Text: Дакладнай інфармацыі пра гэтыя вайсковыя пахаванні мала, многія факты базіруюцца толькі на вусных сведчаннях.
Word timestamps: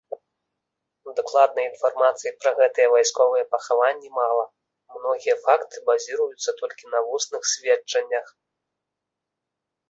Дакладнай 1.17 1.65
інфармацыі 1.71 2.31
пра 2.39 2.51
гэтыя 2.59 2.87
вайсковыя 2.95 3.45
пахаванні 3.53 4.09
мала, 4.17 4.45
многія 4.95 5.35
факты 5.45 5.83
базіруюцца 5.91 6.49
толькі 6.63 6.91
на 6.95 6.99
вусных 7.11 7.41
сведчаннях. 7.53 8.25